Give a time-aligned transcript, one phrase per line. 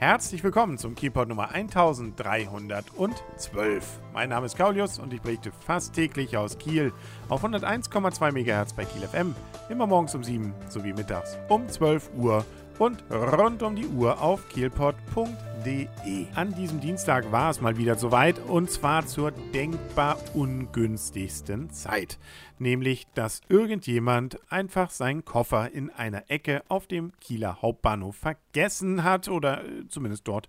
[0.00, 4.00] Herzlich willkommen zum Keyport Nummer 1312.
[4.12, 6.92] Mein Name ist Kaulius und ich berichte fast täglich aus Kiel
[7.28, 9.34] auf 101,2 MHz bei Kiel FM,
[9.68, 12.44] immer morgens um 7 sowie mittags um 12 Uhr
[12.78, 14.48] und rund um die Uhr auf
[15.64, 16.26] kielpot.de.
[16.34, 22.18] An diesem Dienstag war es mal wieder soweit und zwar zur denkbar ungünstigsten Zeit.
[22.58, 29.28] Nämlich, dass irgendjemand einfach seinen Koffer in einer Ecke auf dem Kieler Hauptbahnhof vergessen hat
[29.28, 30.48] oder äh, zumindest dort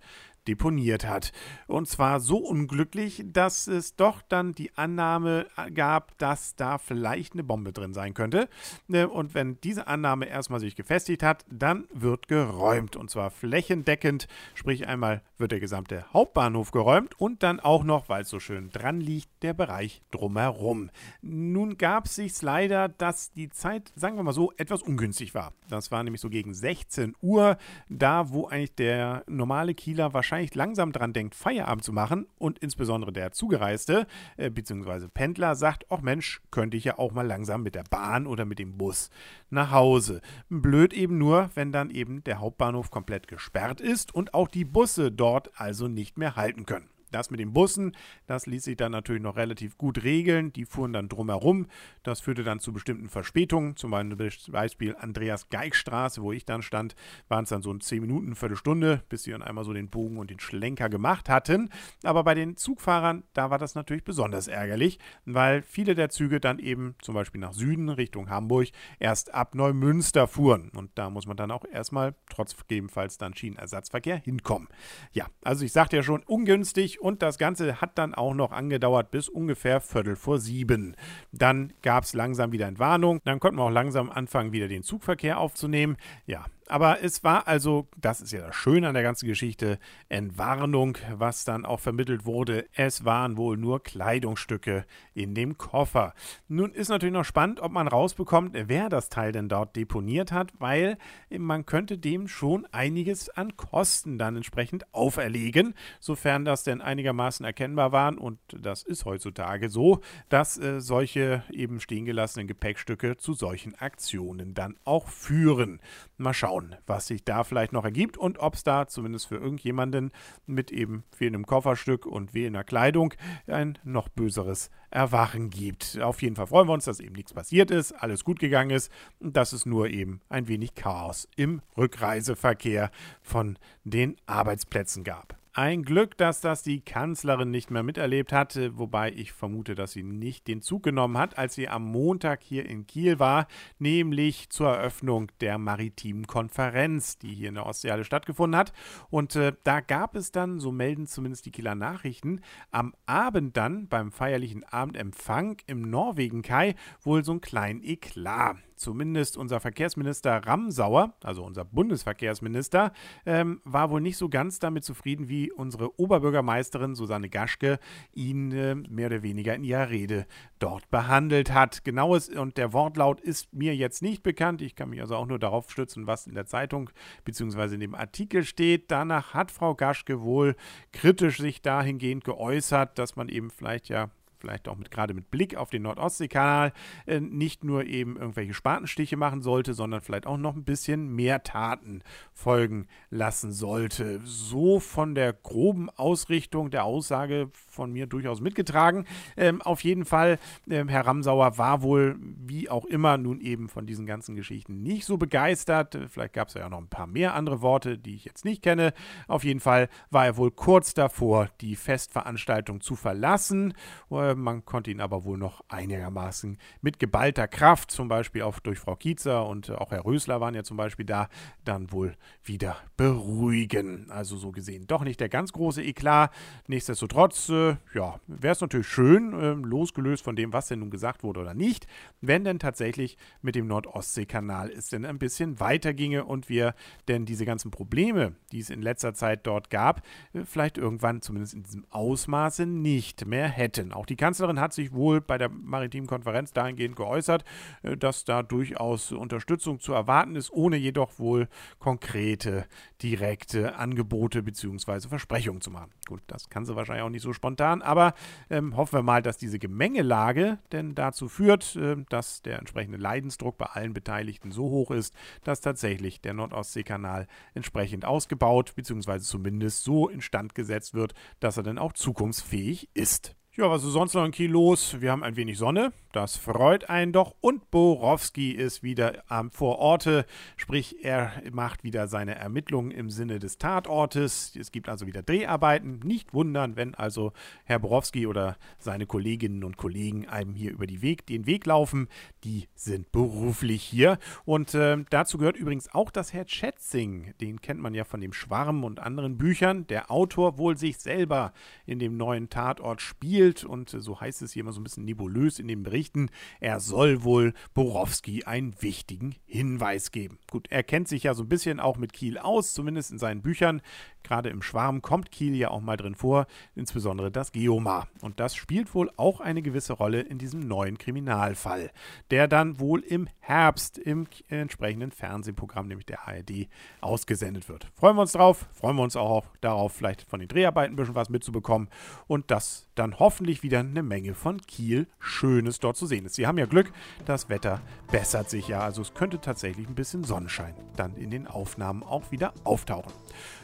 [0.49, 1.31] deponiert hat.
[1.67, 7.43] Und zwar so unglücklich, dass es doch dann die Annahme gab, dass da vielleicht eine
[7.43, 8.49] Bombe drin sein könnte.
[8.91, 12.95] Äh, und wenn diese Annahme erstmal sich gefestigt hat, dann wird geräumt.
[12.95, 18.23] Und zwar flächendeckend, sprich einmal wird der gesamte Hauptbahnhof geräumt und dann auch noch, weil
[18.23, 20.89] es so schön dran liegt, der Bereich drumherum.
[21.21, 25.53] Nun gab es sich leider, dass die Zeit, sagen wir mal so, etwas ungünstig war.
[25.69, 30.55] Das war nämlich so gegen 16 Uhr, da wo eigentlich der normale Kieler wahrscheinlich wahrscheinlich
[30.55, 35.09] langsam dran denkt, Feierabend zu machen und insbesondere der Zugereiste äh, bzw.
[35.13, 38.57] Pendler sagt, ach Mensch, könnte ich ja auch mal langsam mit der Bahn oder mit
[38.57, 39.09] dem Bus
[39.49, 40.21] nach Hause.
[40.49, 45.11] Blöd eben nur, wenn dann eben der Hauptbahnhof komplett gesperrt ist und auch die Busse
[45.11, 46.87] dort also nicht mehr halten können.
[47.11, 47.95] Das mit den Bussen,
[48.27, 50.53] das ließ sich dann natürlich noch relativ gut regeln.
[50.53, 51.67] Die fuhren dann drumherum.
[52.03, 53.75] Das führte dann zu bestimmten Verspätungen.
[53.75, 56.95] Zum Beispiel Andreas Geigstraße, wo ich dann stand,
[57.27, 60.29] waren es dann so 10 Minuten, Viertelstunde, bis sie dann einmal so den Bogen und
[60.29, 61.69] den Schlenker gemacht hatten.
[62.03, 66.59] Aber bei den Zugfahrern, da war das natürlich besonders ärgerlich, weil viele der Züge dann
[66.59, 68.67] eben zum Beispiel nach Süden, Richtung Hamburg,
[68.99, 70.69] erst ab Neumünster fuhren.
[70.75, 74.67] Und da muss man dann auch erstmal, trotz gegebenenfalls dann Schienenersatzverkehr, hinkommen.
[75.11, 79.11] Ja, also ich sagte ja schon, ungünstig und das Ganze hat dann auch noch angedauert
[79.11, 80.95] bis ungefähr Viertel vor sieben.
[81.31, 85.39] Dann gab es langsam wieder Entwarnung, dann konnten wir auch langsam anfangen, wieder den Zugverkehr
[85.39, 85.97] aufzunehmen.
[86.25, 90.97] Ja, aber es war also, das ist ja das Schöne an der ganzen Geschichte, Entwarnung,
[91.11, 92.67] was dann auch vermittelt wurde.
[92.73, 94.85] Es waren wohl nur Kleidungsstücke
[95.15, 96.13] in dem Koffer.
[96.47, 100.51] Nun ist natürlich noch spannend, ob man rausbekommt, wer das Teil denn dort deponiert hat,
[100.59, 100.97] weil
[101.35, 107.91] man könnte dem schon einiges an Kosten dann entsprechend auferlegen, sofern das denn einigermaßen erkennbar
[107.91, 108.19] waren.
[108.19, 114.53] Und das ist heutzutage so, dass äh, solche eben stehen gelassenen Gepäckstücke zu solchen Aktionen
[114.53, 115.79] dann auch führen.
[116.17, 119.37] Mal schauen schauen, was sich da vielleicht noch ergibt und ob es da zumindest für
[119.37, 120.11] irgendjemanden
[120.45, 123.13] mit eben fehlendem Kofferstück und fehlender Kleidung
[123.47, 125.99] ein noch böseres Erwachen gibt.
[126.01, 128.91] Auf jeden Fall freuen wir uns, dass eben nichts passiert ist, alles gut gegangen ist
[129.19, 132.91] und dass es nur eben ein wenig Chaos im Rückreiseverkehr
[133.21, 135.38] von den Arbeitsplätzen gab.
[135.53, 140.03] Ein Glück, dass das die Kanzlerin nicht mehr miterlebt hatte, wobei ich vermute, dass sie
[140.03, 143.47] nicht den Zug genommen hat, als sie am Montag hier in Kiel war,
[143.79, 148.73] nämlich zur Eröffnung der maritimen Konferenz, die hier in der Ostseehalle stattgefunden hat.
[149.09, 153.87] Und äh, da gab es dann, so melden zumindest die Kieler Nachrichten, am Abend dann
[153.87, 161.13] beim feierlichen Abendempfang im Norwegen Kai wohl so einen kleinen Eklat zumindest unser Verkehrsminister Ramsauer,
[161.21, 162.93] also unser Bundesverkehrsminister,
[163.25, 167.79] ähm, war wohl nicht so ganz damit zufrieden, wie unsere Oberbürgermeisterin Susanne Gaschke
[168.13, 170.25] ihn äh, mehr oder weniger in ihrer Rede
[170.59, 171.83] dort behandelt hat.
[171.83, 174.61] Genaues und der Wortlaut ist mir jetzt nicht bekannt.
[174.61, 176.89] Ich kann mich also auch nur darauf stützen, was in der Zeitung
[177.25, 177.73] bzw.
[177.73, 178.91] in dem Artikel steht.
[178.91, 180.55] Danach hat Frau Gaschke wohl
[180.93, 185.55] kritisch sich dahingehend geäußert, dass man eben vielleicht ja vielleicht auch mit gerade mit Blick
[185.55, 186.73] auf den Nordostseekanal
[187.05, 191.43] äh, nicht nur eben irgendwelche Spatenstiche machen sollte, sondern vielleicht auch noch ein bisschen mehr
[191.43, 192.01] Taten
[192.33, 194.21] folgen lassen sollte.
[194.23, 199.05] So von der groben Ausrichtung der Aussage von mir durchaus mitgetragen.
[199.37, 200.39] Ähm, auf jeden Fall,
[200.69, 205.05] ähm, Herr Ramsauer war wohl, wie auch immer, nun eben von diesen ganzen Geschichten nicht
[205.05, 205.97] so begeistert.
[206.09, 208.93] Vielleicht gab es ja noch ein paar mehr andere Worte, die ich jetzt nicht kenne.
[209.27, 213.73] Auf jeden Fall war er wohl kurz davor, die Festveranstaltung zu verlassen.
[214.11, 218.79] Äh, man konnte ihn aber wohl noch einigermaßen mit geballter Kraft, zum Beispiel auch durch
[218.79, 221.29] Frau Kietzer und auch Herr Rösler waren ja zum Beispiel da,
[221.63, 224.09] dann wohl wieder beruhigen.
[224.11, 226.31] Also so gesehen doch nicht der ganz große Eklat.
[226.67, 231.23] Nichtsdestotrotz, äh, ja, wäre es natürlich schön, äh, losgelöst von dem, was denn nun gesagt
[231.23, 231.87] wurde oder nicht,
[232.21, 236.73] wenn denn tatsächlich mit dem Nordostseekanal es denn ein bisschen weiter ginge und wir
[237.07, 240.01] denn diese ganzen Probleme, die es in letzter Zeit dort gab,
[240.33, 243.93] äh, vielleicht irgendwann zumindest in diesem Ausmaße nicht mehr hätten.
[243.93, 247.43] Auch die Kanzlerin hat sich wohl bei der maritimen Konferenz dahingehend geäußert,
[247.81, 251.47] äh, dass da durchaus Unterstützung zu erwarten ist, ohne jedoch wohl
[251.79, 252.65] konkrete,
[253.01, 255.07] direkte Angebote bzw.
[255.07, 255.91] Versprechungen zu machen.
[256.07, 258.13] Gut, das kann sie wahrscheinlich auch nicht so spontan, aber
[258.49, 263.57] ähm, hoffen wir mal, dass diese Gemengelage denn dazu führt, äh, dass der entsprechende Leidensdruck
[263.57, 269.19] bei allen Beteiligten so hoch ist, dass tatsächlich der Nordostseekanal entsprechend ausgebaut bzw.
[269.19, 273.38] zumindest so instand gesetzt wird, dass er dann auch zukunftsfähig ist.
[273.59, 275.01] Ja, was ist sonst noch in Kiel los?
[275.01, 277.35] Wir haben ein wenig Sonne, das freut einen doch.
[277.41, 280.25] Und Borowski ist wieder am Vororte,
[280.55, 284.55] sprich, er macht wieder seine Ermittlungen im Sinne des Tatortes.
[284.57, 285.99] Es gibt also wieder Dreharbeiten.
[286.05, 287.33] Nicht wundern, wenn also
[287.65, 292.07] Herr Borowski oder seine Kolleginnen und Kollegen einem hier über Weg, den Weg laufen.
[292.45, 294.19] Die sind beruflich hier.
[294.45, 297.33] Und äh, dazu gehört übrigens auch das Herr Schätzing.
[297.41, 299.85] Den kennt man ja von dem Schwarm und anderen Büchern.
[299.87, 301.51] Der Autor wohl sich selber
[301.85, 305.05] in dem neuen Tatort spielt spielt und so heißt es hier immer so ein bisschen
[305.05, 306.29] nebulös in den Berichten,
[306.59, 310.39] er soll wohl Borowski einen wichtigen Hinweis geben.
[310.51, 313.41] Gut, er kennt sich ja so ein bisschen auch mit Kiel aus, zumindest in seinen
[313.41, 313.81] Büchern.
[314.23, 318.07] Gerade im Schwarm kommt Kiel ja auch mal drin vor, insbesondere das Geomar.
[318.21, 321.91] Und das spielt wohl auch eine gewisse Rolle in diesem neuen Kriminalfall,
[322.29, 326.67] der dann wohl im Herbst im entsprechenden Fernsehprogramm, nämlich der ARD,
[327.01, 327.87] ausgesendet wird.
[327.95, 331.15] Freuen wir uns drauf, freuen wir uns auch darauf, vielleicht von den Dreharbeiten ein bisschen
[331.15, 331.89] was mitzubekommen
[332.27, 336.33] und das dann hoffentlich wieder eine Menge von Kiel Schönes dort zu sehen ist.
[336.33, 336.91] Sie haben ja Glück,
[337.25, 337.79] das Wetter
[338.11, 342.31] bessert sich ja, also es könnte tatsächlich ein bisschen Sonnenschein dann in den Aufnahmen auch
[342.31, 343.13] wieder auftauchen.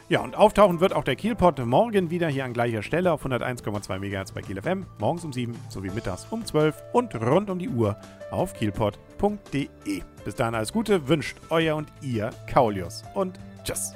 [0.08, 3.98] Ja, und auftauchen wird auch der Kielpot morgen wieder hier an gleicher Stelle auf 101,2
[3.98, 7.68] MHz bei Kiel FM, morgens um 7 sowie mittags um 12 und rund um die
[7.68, 7.96] Uhr
[8.30, 10.02] auf kielpot.de.
[10.24, 13.94] Bis dahin alles Gute, wünscht euer und ihr Kaulius und tschüss.